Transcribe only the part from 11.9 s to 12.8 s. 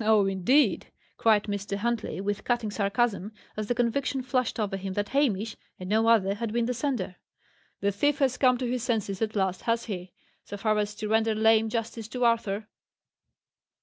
to Arthur."